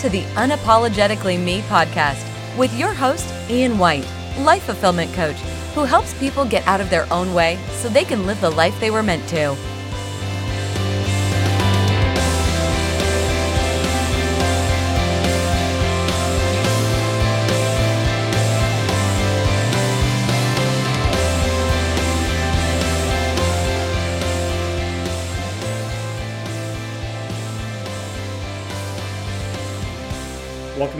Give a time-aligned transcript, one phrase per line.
[0.00, 2.24] to the Unapologetically Me podcast
[2.56, 4.06] with your host, Ian White,
[4.38, 5.36] life fulfillment coach,
[5.74, 8.78] who helps people get out of their own way so they can live the life
[8.80, 9.54] they were meant to.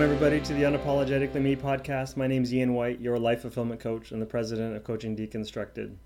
[0.00, 2.16] Welcome, everybody, to the Unapologetically Me podcast.
[2.16, 5.96] My name is Ian White, your life fulfillment coach and the president of Coaching Deconstructed.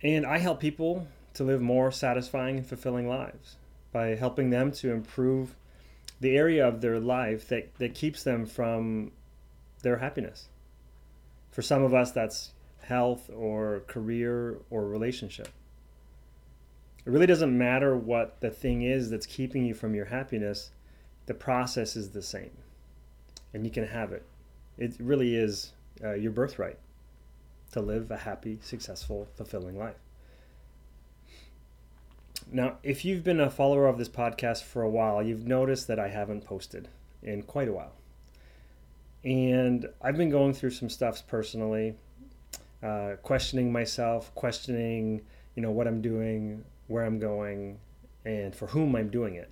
[0.00, 3.56] And I help people to live more satisfying and fulfilling lives
[3.90, 5.56] by helping them to improve
[6.20, 9.10] the area of their life that, that keeps them from
[9.82, 10.46] their happiness.
[11.50, 12.52] For some of us, that's
[12.82, 15.48] health or career or relationship.
[17.04, 20.70] It really doesn't matter what the thing is that's keeping you from your happiness
[21.26, 22.50] the process is the same
[23.52, 24.24] and you can have it.
[24.78, 26.78] It really is uh, your birthright
[27.72, 29.96] to live a happy, successful, fulfilling life.
[32.52, 35.98] Now, if you've been a follower of this podcast for a while, you've noticed that
[35.98, 36.88] I haven't posted
[37.22, 37.92] in quite a while.
[39.24, 41.96] And I've been going through some stuffs personally,
[42.82, 45.22] uh, questioning myself, questioning,
[45.56, 47.78] you know, what I'm doing, where I'm going,
[48.24, 49.50] and for whom I'm doing it.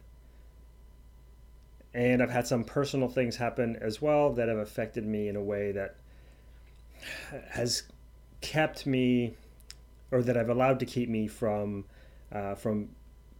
[1.94, 5.42] And I've had some personal things happen as well that have affected me in a
[5.42, 5.94] way that
[7.50, 7.84] has
[8.40, 9.34] kept me,
[10.10, 11.84] or that I've allowed to keep me from
[12.32, 12.90] uh, from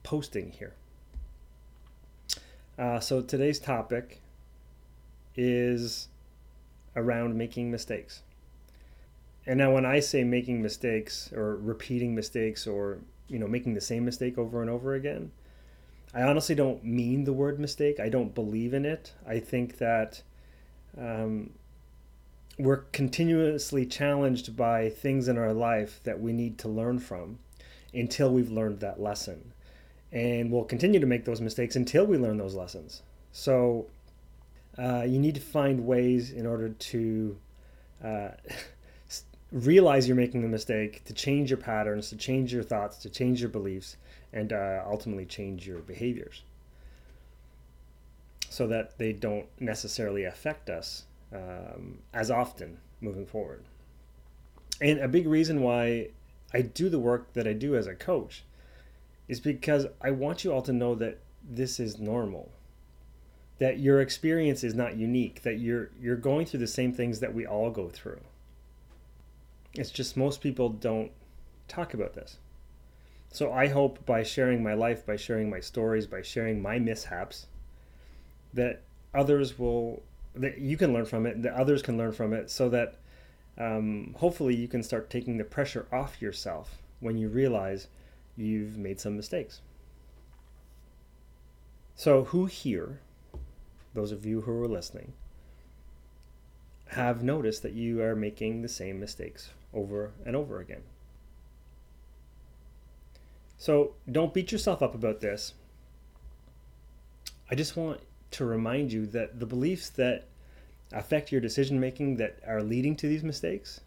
[0.04, 0.74] posting here.
[2.78, 4.20] Uh, so today's topic
[5.36, 6.08] is
[6.96, 8.22] around making mistakes.
[9.46, 12.98] And now when I say making mistakes or repeating mistakes or
[13.28, 15.32] you know making the same mistake over and over again,
[16.14, 17.98] I honestly don't mean the word mistake.
[17.98, 19.12] I don't believe in it.
[19.26, 20.22] I think that
[20.96, 21.50] um,
[22.58, 27.38] we're continuously challenged by things in our life that we need to learn from
[27.92, 29.52] until we've learned that lesson.
[30.12, 33.02] And we'll continue to make those mistakes until we learn those lessons.
[33.32, 33.86] So
[34.78, 37.36] uh, you need to find ways in order to
[38.04, 38.28] uh,
[39.54, 43.40] realize you're making the mistake, to change your patterns, to change your thoughts, to change
[43.40, 43.96] your beliefs,
[44.32, 46.42] and uh, ultimately change your behaviors
[48.50, 53.62] so that they don't necessarily affect us um, as often moving forward.
[54.80, 56.08] And a big reason why
[56.52, 58.44] I do the work that I do as a coach
[59.28, 62.50] is because I want you all to know that this is normal.
[63.58, 67.32] That your experience is not unique, that you're you're going through the same things that
[67.32, 68.20] we all go through.
[69.74, 71.10] It's just most people don't
[71.66, 72.38] talk about this.
[73.30, 77.46] So I hope by sharing my life, by sharing my stories, by sharing my mishaps,
[78.52, 80.02] that others will,
[80.36, 82.94] that you can learn from it, that others can learn from it, so that
[83.58, 87.88] um, hopefully you can start taking the pressure off yourself when you realize
[88.36, 89.60] you've made some mistakes.
[91.96, 93.00] So, who here,
[93.94, 95.12] those of you who are listening,
[96.88, 100.82] have noticed that you are making the same mistakes over and over again?
[103.58, 105.54] So don't beat yourself up about this.
[107.50, 108.00] I just want
[108.32, 110.24] to remind you that the beliefs that
[110.92, 113.80] affect your decision making that are leading to these mistakes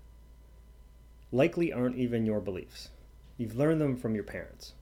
[1.32, 2.90] likely aren't even your beliefs.
[3.38, 4.74] You've learned them from your parents.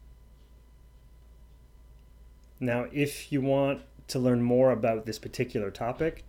[2.60, 6.24] Now, if you want to learn more about this particular topic,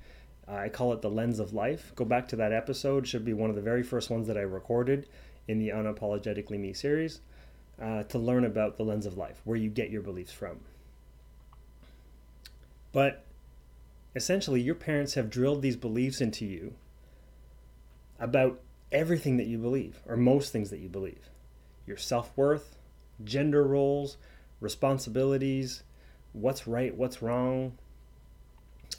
[0.49, 1.93] I call it the lens of life.
[1.97, 4.43] Go back to that episode, should be one of the very first ones that I
[4.43, 5.09] recorded
[5.49, 7.21] in the Unapologetically Me series
[7.81, 10.61] uh, to learn about the lens of life, where you get your beliefs from.
[12.93, 13.25] But
[14.15, 16.75] essentially, your parents have drilled these beliefs into you
[18.19, 18.61] about
[18.93, 21.29] everything that you believe, or most things that you believe
[21.87, 22.77] your self worth,
[23.23, 24.17] gender roles,
[24.61, 25.83] responsibilities,
[26.33, 27.79] what's right, what's wrong,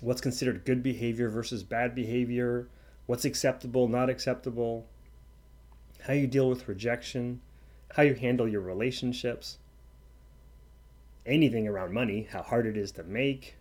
[0.02, 2.68] what's considered good behavior versus bad behavior,
[3.06, 4.88] what's acceptable, not acceptable,
[6.06, 7.42] how you deal with rejection,
[7.96, 9.58] how you handle your relationships,
[11.26, 13.56] anything around money, how hard it is to make,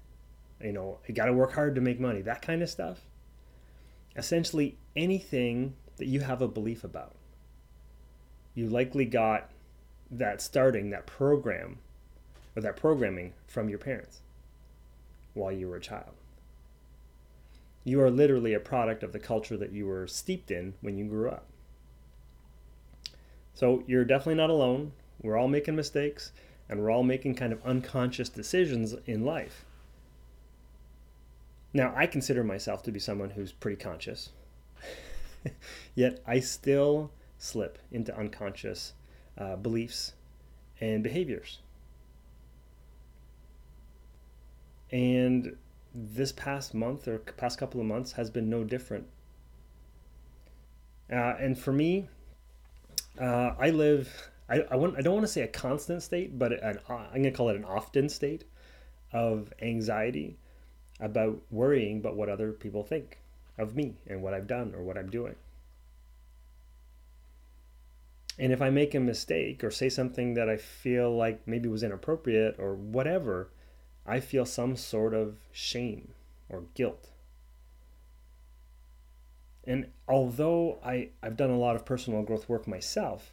[0.61, 3.01] you know, you got to work hard to make money, that kind of stuff.
[4.17, 7.15] Essentially, anything that you have a belief about.
[8.55, 9.51] You likely got
[10.11, 11.79] that starting, that program,
[12.55, 14.21] or that programming from your parents
[15.35, 16.15] while you were a child.
[17.87, 21.05] You are literally a product of the culture that you were steeped in when you
[21.05, 21.45] grew up.
[23.55, 24.91] So you're definitely not alone.
[25.23, 26.33] We're all making mistakes
[26.69, 29.65] and we're all making kind of unconscious decisions in life.
[31.73, 34.31] Now, I consider myself to be someone who's pretty conscious,
[35.95, 38.95] yet I still slip into unconscious
[39.39, 40.15] uh, beliefs
[40.81, 41.61] and behaviors.
[44.91, 45.57] And
[45.97, 49.07] this past month or past couple of months has been no different.
[51.11, 52.09] Uh, and for me,
[53.21, 54.31] uh, I live.
[54.49, 57.25] I, I, want, I don't want to say a constant state, but an, I'm going
[57.25, 58.45] to call it an often state
[59.13, 60.37] of anxiety
[61.01, 63.19] about worrying about what other people think
[63.59, 65.35] of me and what I've done or what I'm doing.
[68.39, 71.83] And if I make a mistake or say something that I feel like maybe was
[71.83, 73.49] inappropriate or whatever,
[74.07, 76.13] I feel some sort of shame
[76.49, 77.11] or guilt.
[79.65, 83.33] And although I, I've done a lot of personal growth work myself,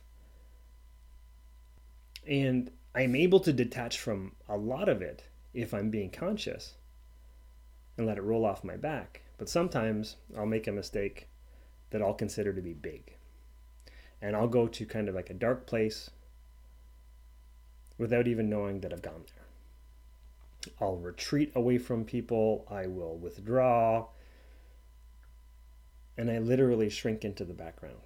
[2.28, 6.74] and I'm able to detach from a lot of it if I'm being conscious
[7.98, 9.22] and let it roll off my back.
[9.38, 11.28] But sometimes I'll make a mistake
[11.92, 13.16] that I'll consider to be big.
[14.22, 16.10] And I'll go to kind of like a dark place
[17.98, 19.43] without even knowing that I've gone there.
[20.80, 24.08] I'll retreat away from people, I will withdraw,
[26.18, 27.98] and I literally shrink into the background.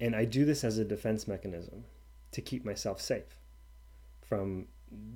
[0.00, 1.84] And I do this as a defense mechanism
[2.32, 3.38] to keep myself safe
[4.22, 4.66] from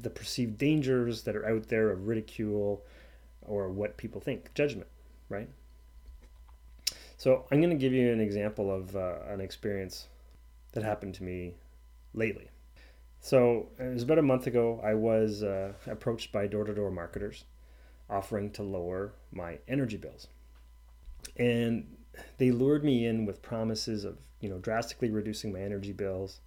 [0.00, 2.84] the perceived dangers that are out there of ridicule
[3.42, 4.88] or what people think, judgment,
[5.28, 5.48] right?
[7.16, 10.08] So I'm going to give you an example of uh, an experience
[10.72, 11.54] that happened to me
[12.14, 12.48] lately.
[13.20, 14.80] So it was about a month ago.
[14.82, 17.44] I was uh, approached by door-to-door marketers
[18.08, 20.26] offering to lower my energy bills,
[21.36, 21.96] and
[22.38, 26.40] they lured me in with promises of you know drastically reducing my energy bills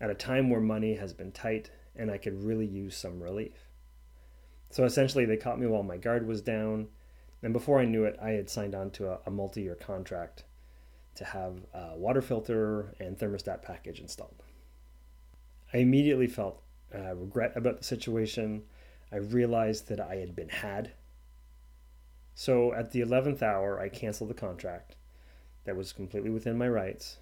[0.00, 3.68] at a time where money has been tight and I could really use some relief.
[4.70, 6.88] So essentially, they caught me while my guard was down,
[7.42, 10.44] and before I knew it, I had signed on to a, a multi-year contract
[11.16, 14.42] to have a water filter and thermostat package installed.
[15.72, 16.62] I immediately felt
[16.94, 18.62] uh, regret about the situation.
[19.12, 20.92] I realized that I had been had.
[22.34, 24.96] So at the 11th hour, I canceled the contract
[25.64, 27.18] that was completely within my rights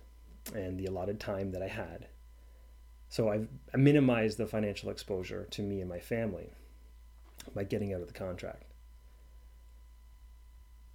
[0.54, 2.08] and the allotted time that I had.
[3.08, 6.52] So I've minimized the financial exposure to me and my family
[7.54, 8.64] by getting out of the contract.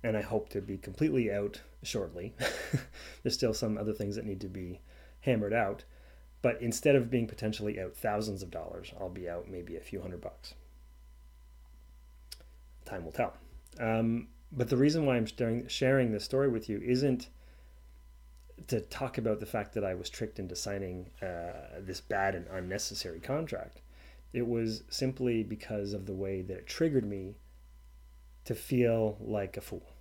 [0.03, 2.33] And I hope to be completely out shortly.
[3.23, 4.81] There's still some other things that need to be
[5.21, 5.85] hammered out.
[6.43, 10.01] But instead of being potentially out thousands of dollars, I'll be out maybe a few
[10.01, 10.53] hundred bucks.
[12.85, 13.33] Time will tell.
[13.79, 17.29] Um, but the reason why I'm sharing, sharing this story with you isn't
[18.67, 22.45] to talk about the fact that I was tricked into signing uh, this bad and
[22.47, 23.81] unnecessary contract.
[24.33, 27.35] It was simply because of the way that it triggered me
[28.43, 29.93] to feel like a fool.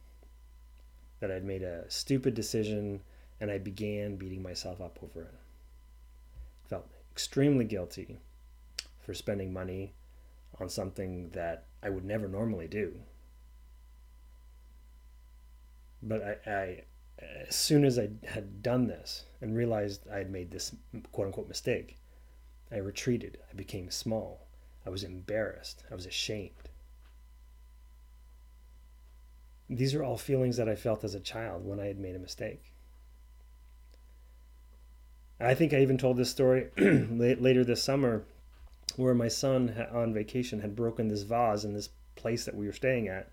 [1.20, 3.00] That I'd made a stupid decision
[3.40, 5.34] and I began beating myself up over it
[6.72, 8.18] felt extremely guilty
[8.98, 9.92] for spending money
[10.58, 12.94] on something that I would never normally do.
[16.02, 16.82] But I, I,
[17.46, 20.74] as soon as I had done this and realized I had made this
[21.12, 21.98] quote unquote mistake,
[22.70, 23.36] I retreated.
[23.50, 24.46] I became small.
[24.86, 25.84] I was embarrassed.
[25.90, 26.70] I was ashamed.
[29.68, 32.18] These are all feelings that I felt as a child when I had made a
[32.18, 32.71] mistake.
[35.42, 38.24] I think I even told this story later this summer
[38.96, 42.72] where my son on vacation had broken this vase in this place that we were
[42.72, 43.30] staying at.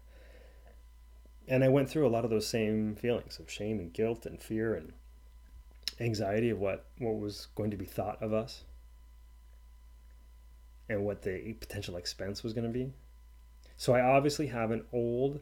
[1.48, 4.42] And I went through a lot of those same feelings of shame and guilt and
[4.42, 4.94] fear and
[6.00, 8.64] anxiety of what, what was going to be thought of us
[10.88, 12.92] and what the potential expense was going to be.
[13.78, 15.42] So I obviously have an old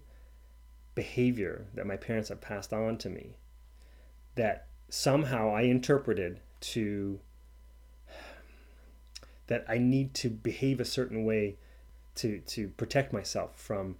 [0.95, 3.37] behavior that my parents have passed on to me
[4.35, 7.19] that somehow I interpreted to
[9.47, 11.57] that I need to behave a certain way
[12.15, 13.95] to to protect myself from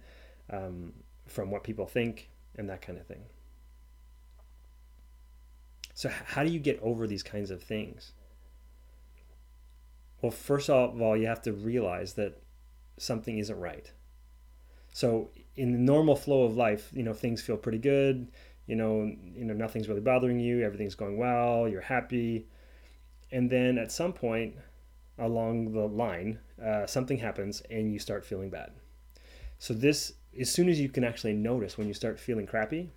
[0.50, 0.92] um,
[1.26, 3.24] from what people think and that kind of thing.
[5.94, 8.12] So how do you get over these kinds of things?
[10.22, 12.40] Well, first of all, you have to realize that
[12.96, 13.90] something isn't right.
[14.92, 18.28] So in the normal flow of life, you know, things feel pretty good
[18.68, 22.46] you know, you know, nothing's really bothering you, everything's going well, you're happy.
[23.32, 24.54] And then at some point
[25.18, 28.70] along the line, uh, something happens and you start feeling bad.
[29.58, 32.92] So this, as soon as you can actually notice when you start feeling crappy,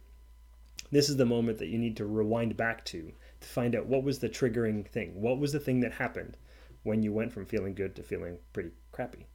[0.91, 4.03] this is the moment that you need to rewind back to to find out what
[4.03, 5.19] was the triggering thing.
[5.19, 6.37] What was the thing that happened
[6.83, 9.25] when you went from feeling good to feeling pretty crappy?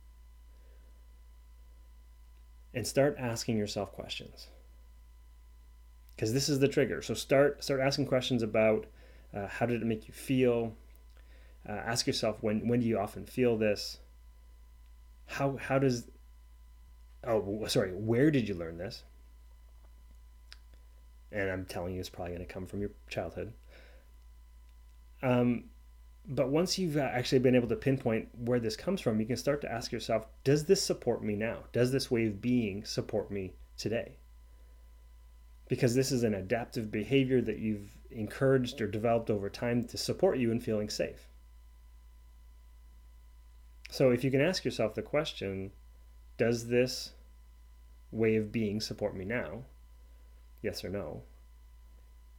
[2.76, 4.49] and start asking yourself questions.
[6.16, 7.02] Because this is the trigger.
[7.02, 8.87] So start start asking questions about
[9.35, 10.75] uh, how did it make you feel.
[11.68, 13.99] Uh, ask yourself when when do you often feel this.
[15.26, 16.08] How how does
[17.25, 19.04] oh sorry where did you learn this?
[21.32, 23.52] And I'm telling you, it's probably going to come from your childhood.
[25.23, 25.64] Um,
[26.28, 29.37] but once you've uh, actually been able to pinpoint where this comes from, you can
[29.37, 31.58] start to ask yourself, does this support me now?
[31.73, 34.18] Does this way of being support me today?
[35.68, 40.38] Because this is an adaptive behavior that you've encouraged or developed over time to support
[40.38, 41.28] you in feeling safe.
[43.90, 45.73] So if you can ask yourself the question,
[46.37, 47.12] does this
[48.11, 49.64] way of being support me now?
[50.62, 51.23] Yes or no?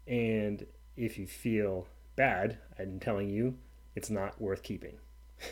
[0.07, 0.65] And
[0.95, 3.57] if you feel bad, I'm telling you,
[3.95, 4.97] it's not worth keeping.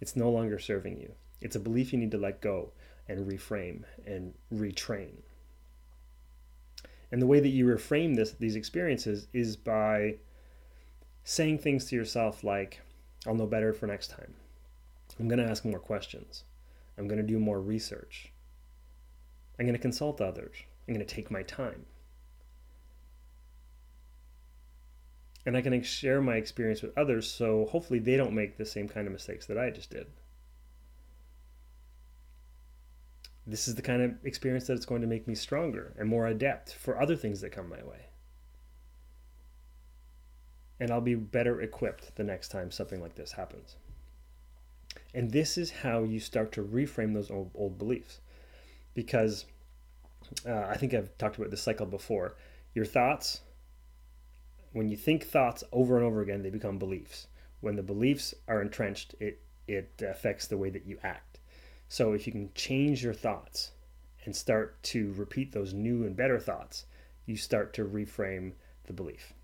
[0.00, 1.12] it's no longer serving you.
[1.40, 2.72] It's a belief you need to let go
[3.08, 5.14] and reframe and retrain.
[7.12, 10.16] And the way that you reframe this, these experiences is by
[11.22, 12.80] saying things to yourself like,
[13.26, 14.34] I'll know better for next time.
[15.20, 16.42] I'm going to ask more questions.
[16.98, 18.32] I'm going to do more research.
[19.58, 20.56] I'm going to consult others.
[20.88, 21.84] I'm going to take my time.
[25.44, 28.88] and I can share my experience with others so hopefully they don't make the same
[28.88, 30.06] kind of mistakes that I just did.
[33.46, 36.74] This is the kind of experience that's going to make me stronger and more adept
[36.74, 38.06] for other things that come my way.
[40.78, 43.76] And I'll be better equipped the next time something like this happens.
[45.14, 48.20] And this is how you start to reframe those old, old beliefs.
[48.94, 49.46] Because
[50.46, 52.36] uh, I think I've talked about this cycle before.
[52.74, 53.40] Your thoughts
[54.72, 57.26] when you think thoughts over and over again, they become beliefs.
[57.60, 61.38] When the beliefs are entrenched, it it affects the way that you act.
[61.92, 63.72] So if you can change your thoughts
[64.24, 66.86] and start to repeat those new and better thoughts,
[67.26, 68.52] you start to reframe
[68.86, 69.34] the belief.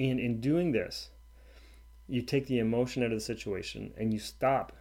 [0.00, 1.10] And in doing this,
[2.08, 4.72] you take the emotion out of the situation and you stop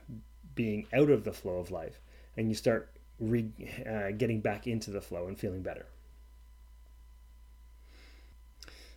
[0.56, 2.00] being out of the flow of life
[2.36, 2.90] and you start
[3.20, 3.52] re-
[3.88, 5.86] uh, getting back into the flow and feeling better.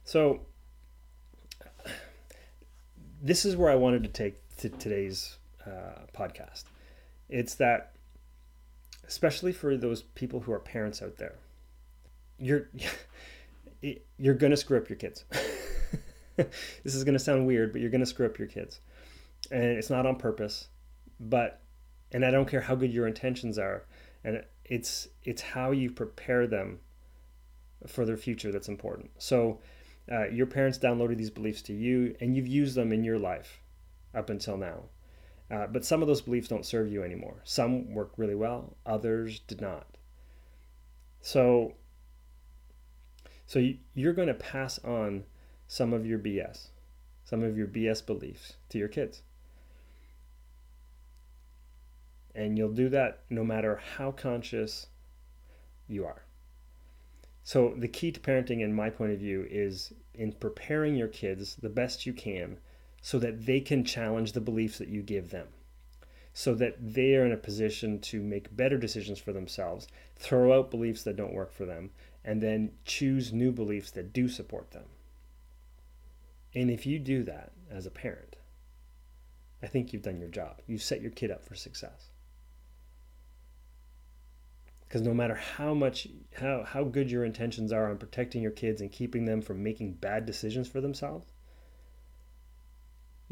[0.02, 0.40] So
[3.22, 6.64] this is where I wanted to take to today's uh, podcast.
[7.28, 7.92] It's that,
[9.06, 11.34] especially for those people who are parents out there,
[12.38, 12.68] you're
[14.18, 15.24] you're gonna screw up your kids.
[16.36, 18.80] this is gonna sound weird, but you're gonna screw up your kids,
[19.50, 20.68] and it's not on purpose.
[21.20, 21.60] But
[22.12, 23.84] and I don't care how good your intentions are,
[24.22, 26.80] and it's it's how you prepare them
[27.86, 29.10] for their future that's important.
[29.18, 29.60] So
[30.10, 33.60] uh, your parents downloaded these beliefs to you and you've used them in your life
[34.14, 34.84] up until now.
[35.50, 37.40] Uh, but some of those beliefs don't serve you anymore.
[37.44, 39.86] Some work really well, others did not.
[41.20, 41.74] So,
[43.46, 43.62] so
[43.94, 45.24] you're going to pass on
[45.68, 46.68] some of your BS,
[47.24, 49.22] some of your BS beliefs to your kids.
[52.34, 54.86] And you'll do that no matter how conscious
[55.86, 56.22] you are.
[57.42, 61.56] So, the key to parenting, in my point of view, is in preparing your kids
[61.56, 62.56] the best you can
[63.04, 65.46] so that they can challenge the beliefs that you give them,
[66.32, 70.70] so that they are in a position to make better decisions for themselves, throw out
[70.70, 71.90] beliefs that don't work for them,
[72.24, 74.86] and then choose new beliefs that do support them.
[76.54, 78.36] And if you do that as a parent,
[79.62, 80.62] I think you've done your job.
[80.66, 82.08] You've set your kid up for success
[84.88, 86.08] because no matter how much
[86.40, 89.92] how how good your intentions are on protecting your kids and keeping them from making
[89.92, 91.33] bad decisions for themselves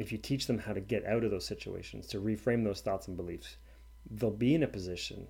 [0.02, 3.08] if you teach them how to get out of those situations to reframe those thoughts
[3.08, 3.56] and beliefs
[4.10, 5.26] they'll be in a position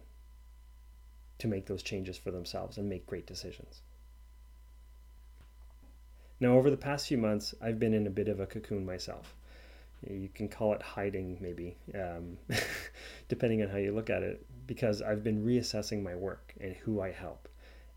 [1.39, 3.83] to make those changes for themselves and make great decisions
[6.41, 9.35] now over the past few months i've been in a bit of a cocoon myself
[10.09, 12.37] you can call it hiding maybe um,
[13.29, 17.01] depending on how you look at it because I've been reassessing my work and who
[17.01, 17.49] I help.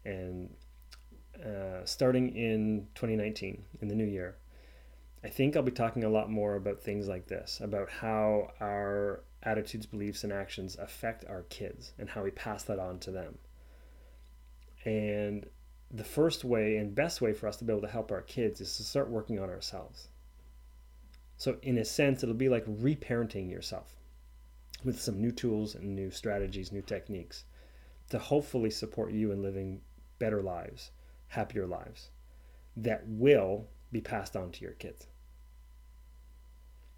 [0.03, 0.53] And
[1.43, 4.35] uh, starting in 2019, in the new year,
[5.25, 9.23] I think I'll be talking a lot more about things like this about how our
[9.41, 13.39] attitudes, beliefs, and actions affect our kids and how we pass that on to them.
[14.85, 15.47] And
[15.89, 18.61] the first way and best way for us to be able to help our kids
[18.61, 20.09] is to start working on ourselves.
[21.37, 23.95] So, in a sense, it'll be like reparenting yourself
[24.83, 27.45] with some new tools and new strategies, new techniques
[28.11, 29.81] to hopefully support you in living
[30.19, 30.91] better lives,
[31.29, 32.11] happier lives
[32.77, 35.07] that will be passed on to your kids.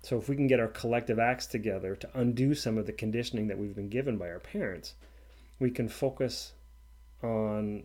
[0.04, 3.48] So if we can get our collective acts together to undo some of the conditioning
[3.48, 4.94] that we've been given by our parents,
[5.60, 6.54] we can focus
[7.24, 7.84] on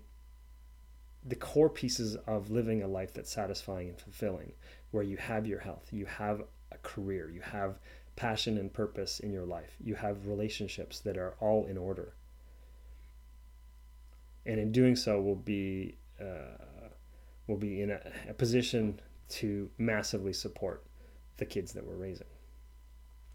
[1.25, 4.53] the core pieces of living a life that's satisfying and fulfilling,
[4.91, 7.79] where you have your health, you have a career, you have
[8.17, 12.15] passion and purpose in your life, you have relationships that are all in order.
[14.45, 16.89] And in doing so, we'll be uh,
[17.47, 20.85] we'll be in a, a position to massively support
[21.43, 22.29] the kids that we're raising.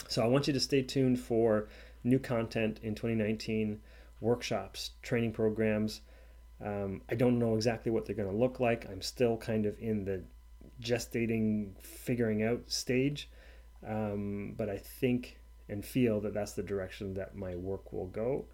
[0.07, 1.67] So I want you to stay tuned for
[2.05, 3.81] new content in 2019,
[4.21, 5.99] workshops, training programs.
[6.63, 8.89] Um, I don't know exactly what they're going to look like.
[8.89, 10.23] I'm still kind of in the
[10.81, 13.29] gestating, figuring out stage.
[13.85, 18.45] Um, but I think and feel that that's the direction that my work will go.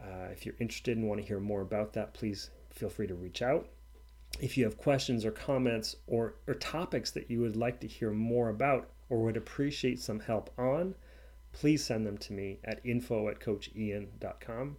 [0.00, 3.14] Uh, if you're interested and want to hear more about that, please feel free to
[3.14, 3.68] reach out.
[4.40, 8.12] If you have questions or comments or, or topics that you would like to hear
[8.12, 10.94] more about or would appreciate some help on,
[11.52, 14.76] please send them to me at info at coachian.com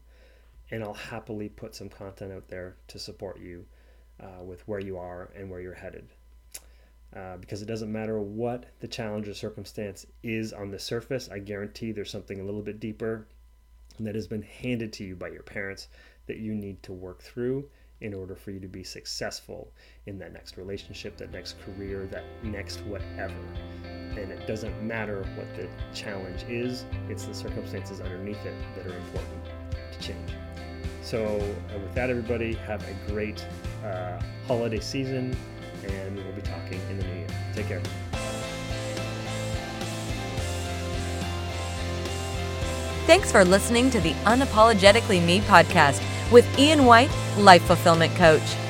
[0.72, 3.66] and I'll happily put some content out there to support you
[4.22, 6.08] uh, with where you are and where you're headed.
[7.14, 11.40] Uh, because it doesn't matter what the challenge or circumstance is on the surface, I
[11.40, 13.28] guarantee there's something a little bit deeper
[14.00, 15.88] that has been handed to you by your parents
[16.28, 17.68] that you need to work through
[18.02, 19.72] in order for you to be successful
[20.06, 23.34] in that next relationship, that next career, that next whatever.
[24.12, 28.98] And it doesn't matter what the challenge is, it's the circumstances underneath it that are
[28.98, 29.46] important
[29.92, 30.32] to change.
[31.02, 33.46] So, uh, with that, everybody, have a great
[33.84, 35.36] uh, holiday season,
[35.84, 37.28] and we'll be talking in the new year.
[37.54, 37.82] Take care.
[43.08, 46.00] Thanks for listening to the Unapologetically Me podcast
[46.32, 48.69] with Ian White, Life Fulfillment Coach.